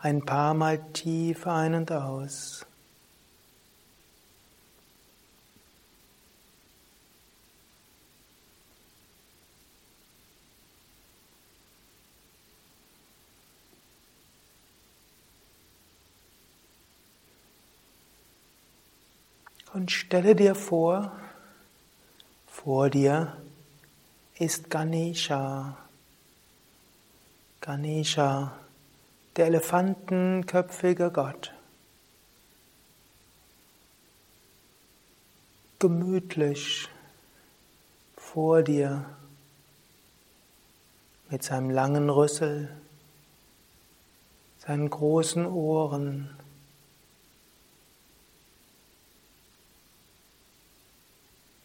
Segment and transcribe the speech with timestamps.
[0.00, 2.64] ein paar Mal tief ein und aus.
[19.72, 21.12] Und stelle dir vor,
[22.46, 23.36] vor dir
[24.38, 25.76] ist Ganesha.
[27.60, 28.56] Ganesha
[29.38, 31.54] der elefantenköpfige Gott.
[35.78, 36.88] Gemütlich
[38.16, 39.06] vor dir
[41.30, 42.68] mit seinem langen Rüssel,
[44.58, 46.36] seinen großen Ohren,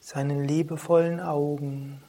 [0.00, 2.02] seinen liebevollen Augen.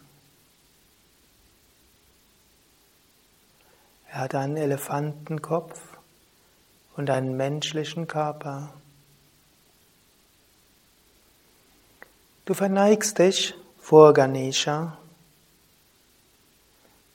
[4.22, 5.82] Hat einen Elefantenkopf
[6.96, 8.72] und einen menschlichen Körper.
[12.46, 14.96] Du verneigst dich vor Ganesha,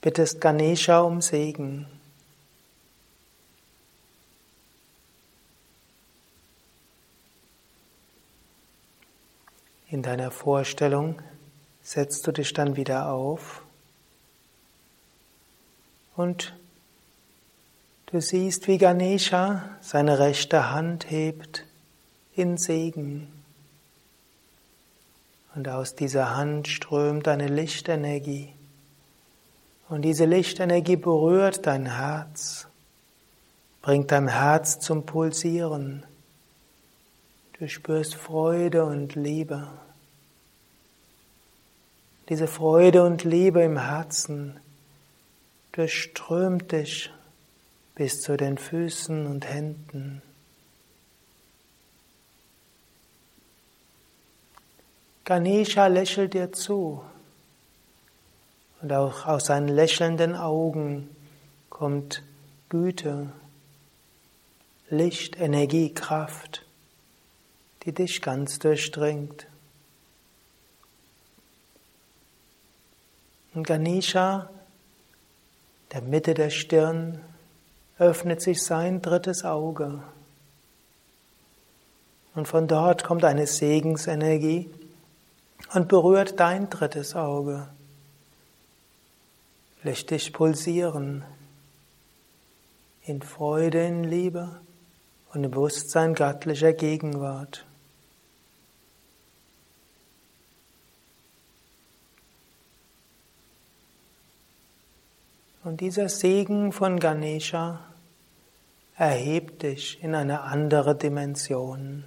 [0.01, 1.87] bittest Ganesha um Segen.
[9.89, 11.21] In deiner Vorstellung
[11.81, 13.63] setzt du dich dann wieder auf
[16.17, 16.53] und
[18.09, 21.65] Du siehst, wie Ganesha seine rechte Hand hebt
[22.35, 23.27] in Segen.
[25.53, 28.53] Und aus dieser Hand strömt eine Lichtenergie.
[29.89, 32.67] Und diese Lichtenergie berührt dein Herz,
[33.81, 36.03] bringt dein Herz zum Pulsieren.
[37.59, 39.67] Du spürst Freude und Liebe.
[42.29, 44.61] Diese Freude und Liebe im Herzen
[45.73, 47.11] durchströmt dich
[47.97, 50.21] bis zu den Füßen und Händen.
[55.25, 57.03] Ganesha lächelt dir zu
[58.83, 61.09] und auch aus seinen lächelnden Augen
[61.71, 62.21] kommt
[62.69, 63.33] Güte,
[64.91, 66.67] Licht, Energie, Kraft,
[67.81, 69.47] die dich ganz durchdringt.
[73.55, 74.51] Und Ganesha,
[75.91, 77.23] der Mitte der Stirn,
[77.99, 80.03] öffnet sich sein drittes Auge.
[82.35, 84.69] Und von dort kommt eine Segensenergie
[85.73, 87.67] und berührt dein drittes Auge.
[89.83, 91.23] Lässt dich pulsieren
[93.03, 94.59] in Freude, in Liebe
[95.33, 97.66] und im Bewusstsein göttlicher Gegenwart.
[105.67, 107.81] Und dieser Segen von Ganesha
[108.95, 112.05] erhebt dich in eine andere Dimension.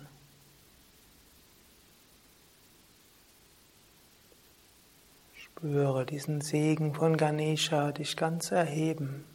[5.34, 9.26] Spüre diesen Segen von Ganesha dich ganz erheben.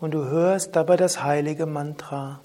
[0.00, 2.42] Und du hörst dabei das heilige Mantra.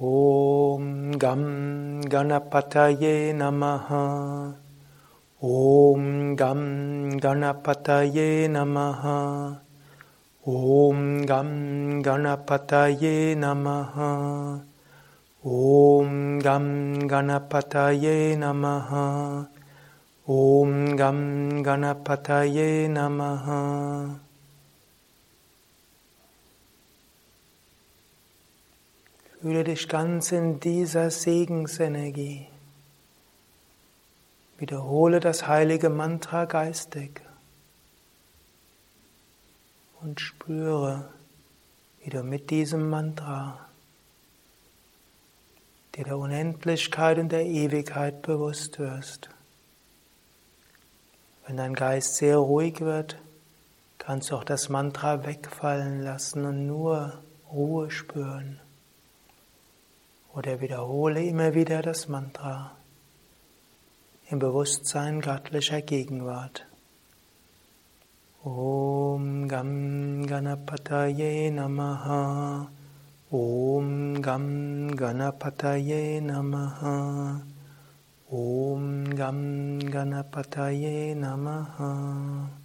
[0.00, 4.63] Om Gam Ganapataye Namaha
[5.44, 9.60] Om Gam Ganapataye Namaha
[10.46, 14.62] Om Gam Ganapataye Namaha
[15.44, 19.46] Om Gam Ganapataye Namaha
[20.26, 24.20] Om Gam Ganapataye Namaha.
[29.42, 32.53] Fühle dich ganz in dieser Segensenergie.
[34.64, 37.20] Wiederhole das heilige Mantra geistig
[40.00, 41.10] und spüre,
[42.02, 43.68] wie du mit diesem Mantra
[45.94, 49.28] dir der Unendlichkeit und der Ewigkeit bewusst wirst.
[51.46, 53.18] Wenn dein Geist sehr ruhig wird,
[53.98, 57.18] kannst du auch das Mantra wegfallen lassen und nur
[57.52, 58.60] Ruhe spüren.
[60.32, 62.74] Oder wiederhole immer wieder das Mantra
[64.30, 66.66] im Bewusstsein göttlicher Gegenwart.
[68.42, 72.68] Om Gam Ganapataye Namaha.
[73.30, 77.40] Om Gam Ganapataye Namaha.
[78.30, 82.63] Om Gam Ganapataye Namaha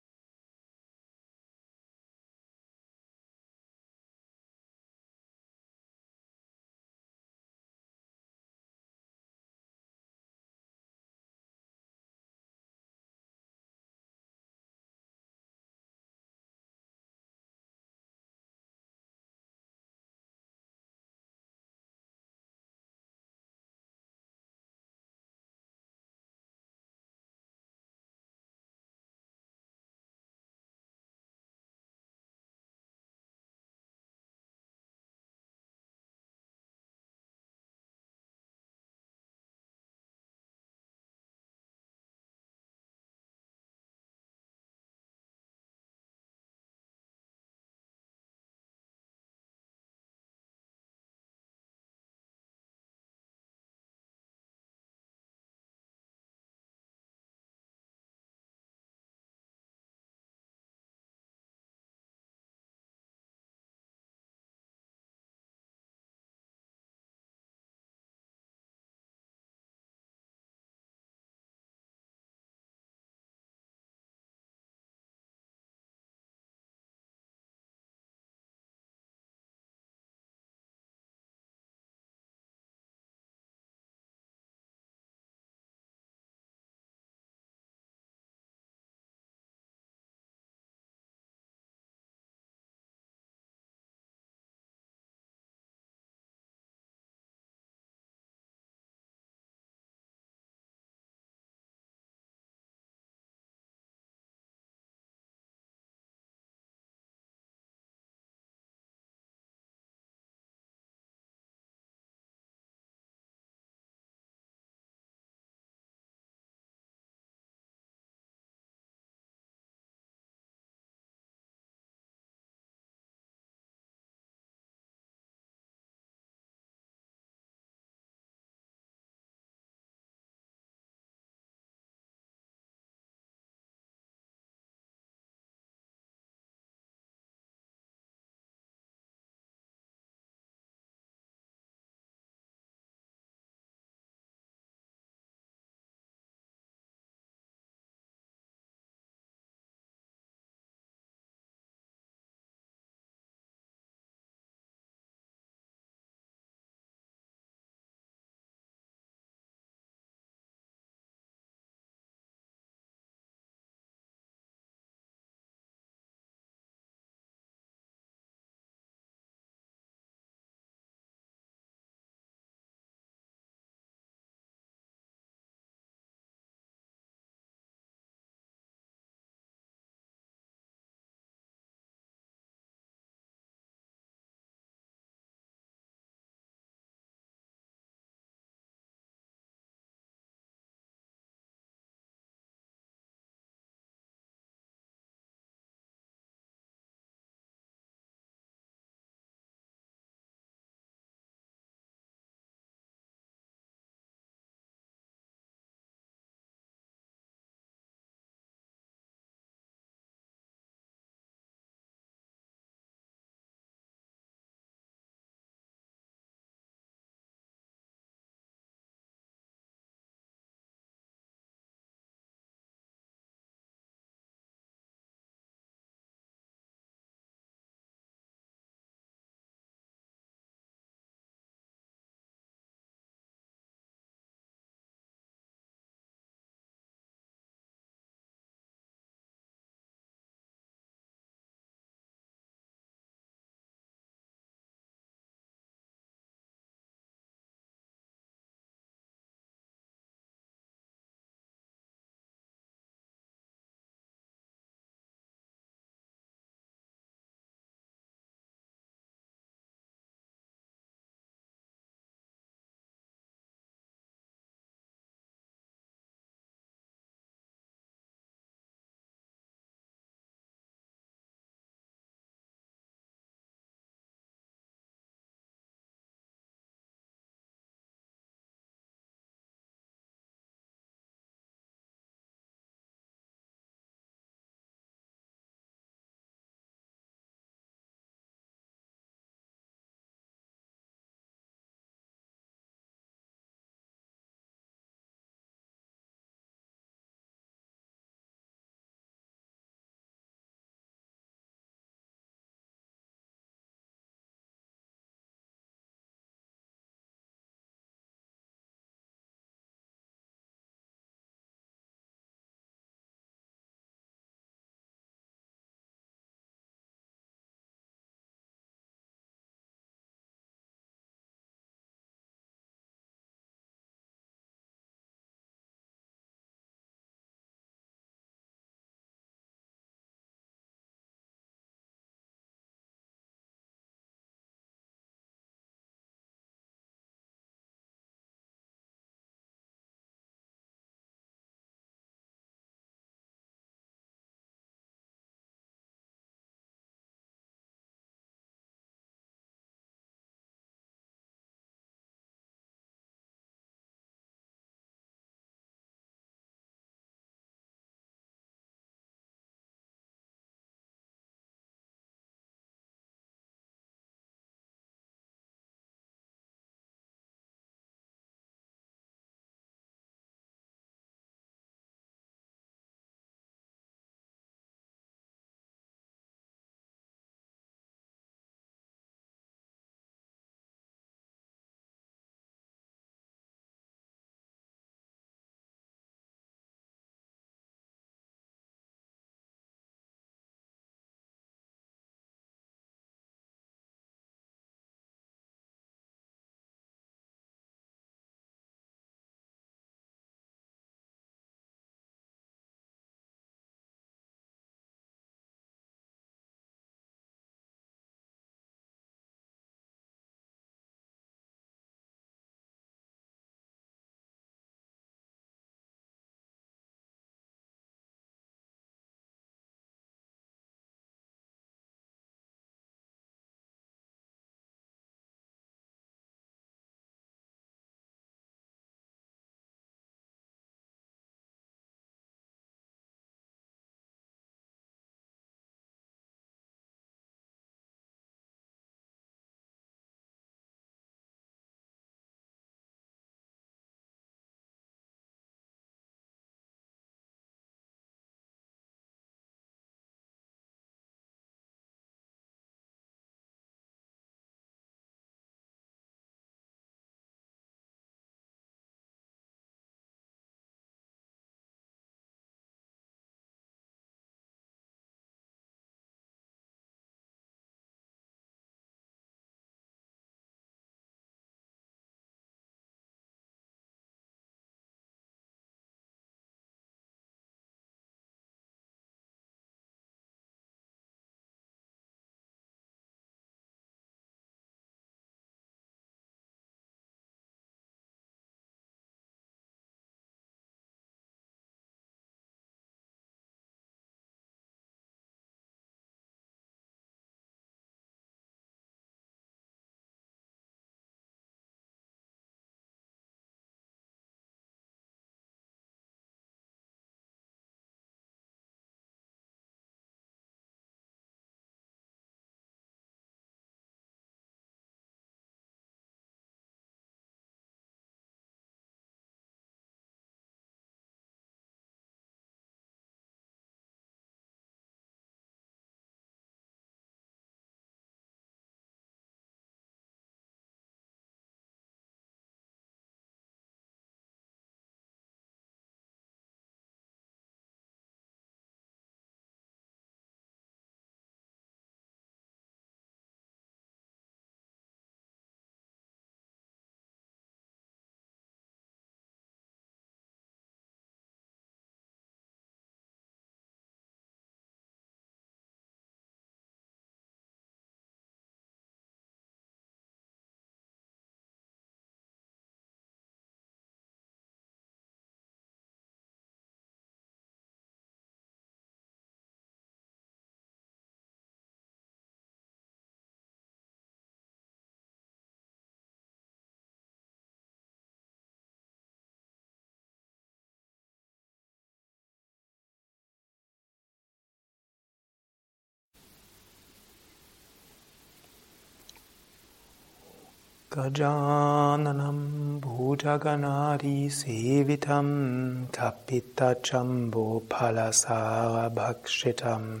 [590.98, 600.00] Gajananam Bhujaganadi Sevitam Kapitachambo Palasara Bhakshitam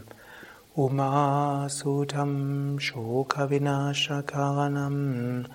[0.76, 5.46] Umasutam Shokavinashakaranam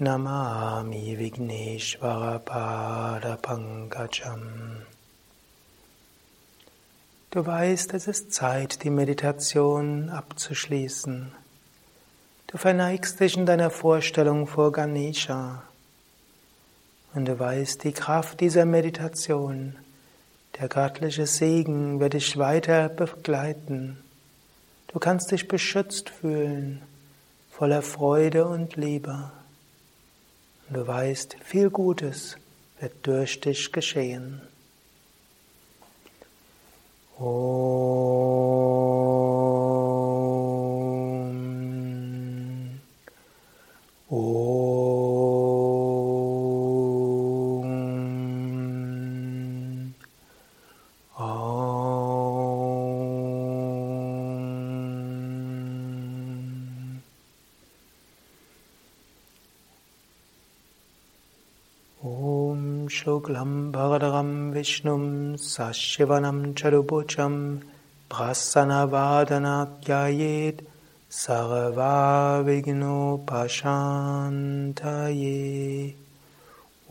[0.00, 2.40] Namami Vigneshvara
[3.40, 4.42] Pankajam
[7.30, 11.41] Du weißt, es ist Zeit, die Meditation abzuschließen.
[12.52, 15.62] Du verneigst dich in deiner Vorstellung vor Ganesha.
[17.14, 19.74] Und du weißt, die Kraft dieser Meditation,
[20.60, 23.96] der göttliche Segen wird dich weiter begleiten.
[24.88, 26.82] Du kannst dich beschützt fühlen,
[27.50, 29.32] voller Freude und Liebe.
[30.68, 32.36] Und du weißt, viel Gutes
[32.80, 34.42] wird durch dich geschehen.
[37.18, 38.71] Om.
[62.94, 67.56] शुक्लं भगदगं विष्णुं सशिवनं शिवनं चरुभुचं
[68.12, 70.62] भास्सनवादनाख्यायेत्
[71.10, 71.26] स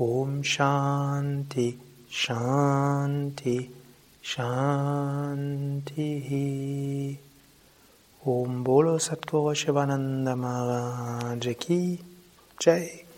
[0.01, 1.79] ॐ शान्ति
[2.11, 3.57] शान्ति
[4.23, 6.29] शान्तिः।
[8.31, 11.99] ॐ बोलो सत्को शिवानन्दमगाजकी
[12.61, 13.10] जय।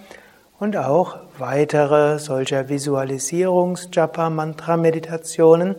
[0.58, 5.76] und auch weitere solcher Visualisierungs Japa Mantra Meditationen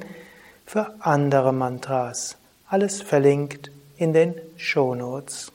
[0.63, 2.38] für andere Mantras.
[2.67, 5.51] Alles verlinkt in den Show Notes.